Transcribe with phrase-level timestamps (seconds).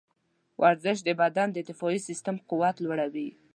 [0.61, 3.29] ورزش د بدن د دفاعي سیستم قوت لوړوي.